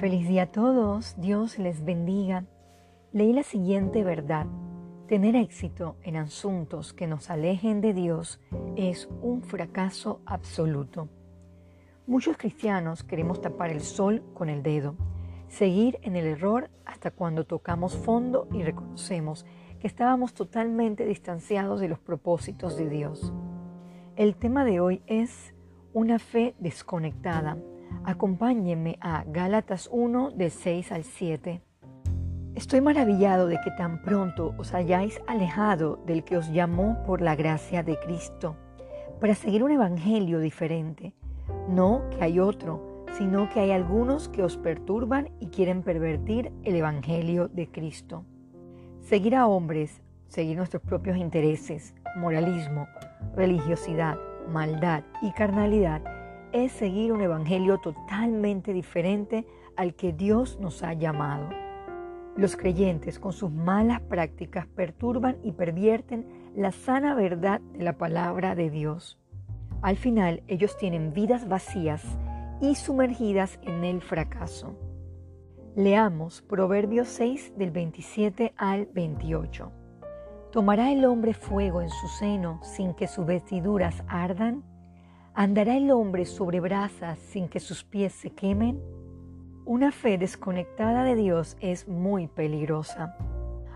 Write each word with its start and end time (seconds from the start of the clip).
Feliz 0.00 0.26
día 0.26 0.44
a 0.44 0.46
todos, 0.46 1.14
Dios 1.20 1.58
les 1.58 1.84
bendiga. 1.84 2.46
Leí 3.12 3.34
la 3.34 3.42
siguiente 3.42 4.02
verdad. 4.02 4.46
Tener 5.06 5.36
éxito 5.36 5.96
en 6.02 6.16
asuntos 6.16 6.94
que 6.94 7.06
nos 7.06 7.28
alejen 7.28 7.82
de 7.82 7.92
Dios 7.92 8.40
es 8.76 9.10
un 9.20 9.42
fracaso 9.42 10.22
absoluto. 10.24 11.10
Muchos 12.06 12.38
cristianos 12.38 13.02
queremos 13.02 13.42
tapar 13.42 13.68
el 13.68 13.82
sol 13.82 14.22
con 14.32 14.48
el 14.48 14.62
dedo, 14.62 14.94
seguir 15.48 15.98
en 16.00 16.16
el 16.16 16.24
error 16.24 16.70
hasta 16.86 17.10
cuando 17.10 17.44
tocamos 17.44 17.94
fondo 17.94 18.48
y 18.54 18.62
reconocemos 18.62 19.44
que 19.80 19.86
estábamos 19.86 20.32
totalmente 20.32 21.04
distanciados 21.04 21.78
de 21.78 21.88
los 21.88 21.98
propósitos 21.98 22.78
de 22.78 22.88
Dios. 22.88 23.34
El 24.16 24.36
tema 24.36 24.64
de 24.64 24.80
hoy 24.80 25.02
es 25.06 25.54
una 25.92 26.18
fe 26.18 26.54
desconectada. 26.58 27.58
Acompáñenme 28.04 28.96
a 29.02 29.24
Gálatas 29.26 29.88
1 29.92 30.30
de 30.30 30.48
6 30.48 30.90
al 30.90 31.04
7. 31.04 31.60
Estoy 32.54 32.80
maravillado 32.80 33.46
de 33.46 33.58
que 33.62 33.70
tan 33.72 34.00
pronto 34.02 34.54
os 34.58 34.72
hayáis 34.72 35.20
alejado 35.26 36.02
del 36.06 36.24
que 36.24 36.38
os 36.38 36.50
llamó 36.50 37.02
por 37.04 37.20
la 37.20 37.36
gracia 37.36 37.82
de 37.82 37.98
Cristo, 37.98 38.56
para 39.20 39.34
seguir 39.34 39.62
un 39.62 39.72
evangelio 39.72 40.40
diferente. 40.40 41.14
No 41.68 42.08
que 42.10 42.24
hay 42.24 42.40
otro, 42.40 43.04
sino 43.18 43.50
que 43.50 43.60
hay 43.60 43.70
algunos 43.70 44.30
que 44.30 44.42
os 44.42 44.56
perturban 44.56 45.28
y 45.38 45.48
quieren 45.48 45.82
pervertir 45.82 46.52
el 46.64 46.76
evangelio 46.76 47.48
de 47.48 47.70
Cristo. 47.70 48.24
Seguir 49.00 49.36
a 49.36 49.46
hombres, 49.46 50.00
seguir 50.26 50.56
nuestros 50.56 50.82
propios 50.82 51.18
intereses, 51.18 51.94
moralismo, 52.16 52.88
religiosidad, 53.36 54.16
maldad 54.48 55.04
y 55.20 55.32
carnalidad 55.32 56.19
es 56.52 56.72
seguir 56.72 57.12
un 57.12 57.20
evangelio 57.20 57.78
totalmente 57.78 58.72
diferente 58.72 59.46
al 59.76 59.94
que 59.94 60.12
Dios 60.12 60.58
nos 60.60 60.82
ha 60.82 60.92
llamado. 60.92 61.48
Los 62.36 62.56
creyentes 62.56 63.18
con 63.18 63.32
sus 63.32 63.50
malas 63.50 64.00
prácticas 64.00 64.66
perturban 64.66 65.38
y 65.42 65.52
pervierten 65.52 66.26
la 66.54 66.72
sana 66.72 67.14
verdad 67.14 67.60
de 67.72 67.84
la 67.84 67.98
palabra 67.98 68.54
de 68.54 68.70
Dios. 68.70 69.18
Al 69.82 69.96
final 69.96 70.42
ellos 70.46 70.76
tienen 70.76 71.12
vidas 71.12 71.48
vacías 71.48 72.04
y 72.60 72.74
sumergidas 72.74 73.58
en 73.62 73.84
el 73.84 74.00
fracaso. 74.00 74.76
Leamos 75.76 76.42
Proverbios 76.42 77.08
6 77.08 77.54
del 77.56 77.70
27 77.70 78.52
al 78.56 78.86
28. 78.86 79.72
¿Tomará 80.50 80.92
el 80.92 81.04
hombre 81.04 81.32
fuego 81.32 81.80
en 81.80 81.90
su 81.90 82.08
seno 82.08 82.60
sin 82.62 82.94
que 82.94 83.06
sus 83.06 83.24
vestiduras 83.24 84.02
ardan? 84.08 84.64
¿Andará 85.40 85.78
el 85.78 85.90
hombre 85.90 86.26
sobre 86.26 86.60
brasas 86.60 87.18
sin 87.18 87.48
que 87.48 87.60
sus 87.60 87.82
pies 87.82 88.12
se 88.12 88.28
quemen? 88.28 88.78
Una 89.64 89.90
fe 89.90 90.18
desconectada 90.18 91.02
de 91.02 91.14
Dios 91.14 91.56
es 91.60 91.88
muy 91.88 92.28
peligrosa. 92.28 93.16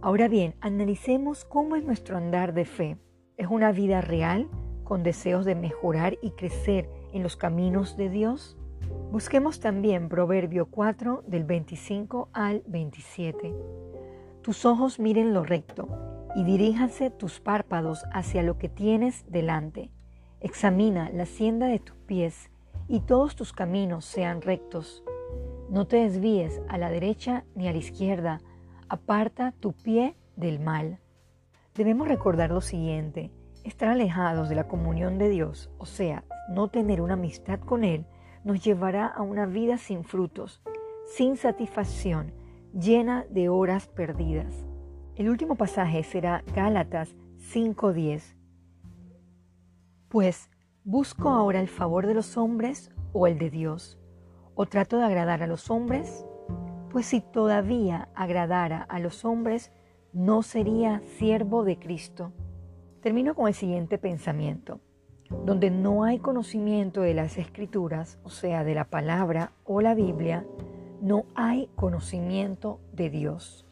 Ahora 0.00 0.26
bien, 0.26 0.54
analicemos 0.62 1.44
cómo 1.44 1.76
es 1.76 1.84
nuestro 1.84 2.16
andar 2.16 2.54
de 2.54 2.64
fe. 2.64 2.96
¿Es 3.36 3.48
una 3.48 3.72
vida 3.72 4.00
real 4.00 4.48
con 4.84 5.02
deseos 5.02 5.44
de 5.44 5.54
mejorar 5.54 6.16
y 6.22 6.30
crecer 6.30 6.88
en 7.12 7.22
los 7.22 7.36
caminos 7.36 7.94
de 7.98 8.08
Dios? 8.08 8.56
Busquemos 9.12 9.60
también 9.60 10.08
Proverbio 10.08 10.64
4 10.64 11.24
del 11.26 11.44
25 11.44 12.30
al 12.32 12.62
27. 12.68 13.54
Tus 14.40 14.64
ojos 14.64 14.98
miren 14.98 15.34
lo 15.34 15.44
recto 15.44 15.90
y 16.34 16.42
diríjanse 16.42 17.10
tus 17.10 17.38
párpados 17.38 18.06
hacia 18.14 18.42
lo 18.42 18.56
que 18.56 18.70
tienes 18.70 19.30
delante. 19.30 19.90
Examina 20.40 21.10
la 21.12 21.24
hacienda 21.24 21.66
de 21.66 21.78
tus 21.78 21.96
pies 22.06 22.50
y 22.88 23.00
todos 23.00 23.36
tus 23.36 23.52
caminos 23.52 24.06
sean 24.06 24.40
rectos. 24.40 25.04
No 25.68 25.86
te 25.86 25.98
desvíes 25.98 26.62
a 26.68 26.78
la 26.78 26.88
derecha 26.88 27.44
ni 27.54 27.68
a 27.68 27.72
la 27.72 27.78
izquierda, 27.78 28.40
aparta 28.88 29.52
tu 29.60 29.72
pie 29.72 30.16
del 30.36 30.58
mal. 30.58 30.98
Debemos 31.74 32.08
recordar 32.08 32.50
lo 32.50 32.62
siguiente, 32.62 33.30
estar 33.64 33.90
alejados 33.90 34.48
de 34.48 34.54
la 34.54 34.66
comunión 34.66 35.18
de 35.18 35.28
Dios, 35.28 35.70
o 35.76 35.84
sea, 35.84 36.24
no 36.48 36.68
tener 36.68 37.02
una 37.02 37.14
amistad 37.14 37.60
con 37.60 37.84
Él, 37.84 38.06
nos 38.42 38.64
llevará 38.64 39.06
a 39.06 39.20
una 39.20 39.44
vida 39.44 39.76
sin 39.76 40.04
frutos, 40.04 40.62
sin 41.04 41.36
satisfacción, 41.36 42.32
llena 42.72 43.26
de 43.28 43.50
horas 43.50 43.88
perdidas. 43.88 44.64
El 45.16 45.28
último 45.28 45.56
pasaje 45.56 46.02
será 46.02 46.42
Gálatas 46.54 47.14
5:10. 47.52 48.39
Pues, 50.10 50.50
¿busco 50.82 51.28
ahora 51.28 51.60
el 51.60 51.68
favor 51.68 52.08
de 52.08 52.14
los 52.14 52.36
hombres 52.36 52.90
o 53.12 53.28
el 53.28 53.38
de 53.38 53.48
Dios? 53.48 53.96
¿O 54.56 54.66
trato 54.66 54.98
de 54.98 55.04
agradar 55.04 55.40
a 55.40 55.46
los 55.46 55.70
hombres? 55.70 56.26
Pues 56.90 57.06
si 57.06 57.20
todavía 57.20 58.08
agradara 58.16 58.82
a 58.82 58.98
los 58.98 59.24
hombres, 59.24 59.70
no 60.12 60.42
sería 60.42 61.00
siervo 61.16 61.62
de 61.62 61.78
Cristo. 61.78 62.32
Termino 63.00 63.36
con 63.36 63.46
el 63.46 63.54
siguiente 63.54 63.98
pensamiento. 63.98 64.80
Donde 65.46 65.70
no 65.70 66.02
hay 66.02 66.18
conocimiento 66.18 67.02
de 67.02 67.14
las 67.14 67.38
escrituras, 67.38 68.18
o 68.24 68.30
sea, 68.30 68.64
de 68.64 68.74
la 68.74 68.86
palabra 68.86 69.52
o 69.64 69.80
la 69.80 69.94
Biblia, 69.94 70.44
no 71.00 71.24
hay 71.36 71.68
conocimiento 71.76 72.80
de 72.92 73.10
Dios. 73.10 73.64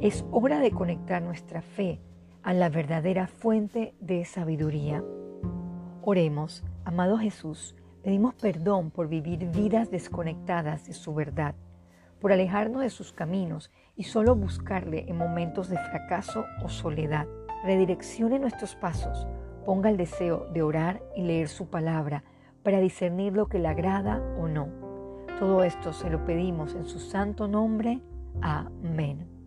Es 0.00 0.24
hora 0.30 0.60
de 0.60 0.70
conectar 0.70 1.20
nuestra 1.20 1.60
fe 1.60 2.00
a 2.42 2.54
la 2.54 2.70
verdadera 2.70 3.26
fuente 3.26 3.94
de 4.00 4.24
sabiduría. 4.24 5.04
Oremos, 6.04 6.64
amado 6.84 7.16
Jesús, 7.16 7.76
pedimos 8.02 8.34
perdón 8.34 8.90
por 8.90 9.06
vivir 9.06 9.46
vidas 9.50 9.88
desconectadas 9.88 10.84
de 10.84 10.94
su 10.94 11.14
verdad, 11.14 11.54
por 12.20 12.32
alejarnos 12.32 12.82
de 12.82 12.90
sus 12.90 13.12
caminos 13.12 13.70
y 13.94 14.02
solo 14.02 14.34
buscarle 14.34 15.04
en 15.08 15.16
momentos 15.16 15.68
de 15.68 15.78
fracaso 15.78 16.44
o 16.64 16.68
soledad. 16.68 17.28
Redireccione 17.62 18.40
nuestros 18.40 18.74
pasos, 18.74 19.28
ponga 19.64 19.90
el 19.90 19.96
deseo 19.96 20.48
de 20.52 20.62
orar 20.62 21.00
y 21.14 21.22
leer 21.22 21.46
su 21.46 21.68
palabra 21.68 22.24
para 22.64 22.80
discernir 22.80 23.34
lo 23.34 23.46
que 23.46 23.60
le 23.60 23.68
agrada 23.68 24.20
o 24.40 24.48
no. 24.48 24.70
Todo 25.38 25.62
esto 25.62 25.92
se 25.92 26.10
lo 26.10 26.24
pedimos 26.24 26.74
en 26.74 26.84
su 26.84 26.98
santo 26.98 27.46
nombre. 27.46 28.00
Amén. 28.40 29.41